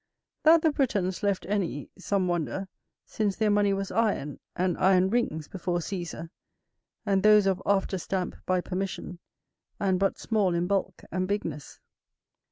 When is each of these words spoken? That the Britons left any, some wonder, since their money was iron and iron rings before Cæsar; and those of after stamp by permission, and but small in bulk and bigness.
That 0.41 0.63
the 0.63 0.71
Britons 0.71 1.21
left 1.21 1.45
any, 1.47 1.91
some 1.95 2.27
wonder, 2.27 2.67
since 3.05 3.35
their 3.35 3.51
money 3.51 3.71
was 3.71 3.91
iron 3.91 4.39
and 4.55 4.75
iron 4.79 5.11
rings 5.11 5.47
before 5.47 5.77
Cæsar; 5.77 6.31
and 7.05 7.21
those 7.21 7.45
of 7.45 7.61
after 7.67 7.99
stamp 7.99 8.35
by 8.47 8.61
permission, 8.61 9.19
and 9.79 9.99
but 9.99 10.17
small 10.17 10.55
in 10.55 10.65
bulk 10.65 11.03
and 11.11 11.27
bigness. 11.27 11.79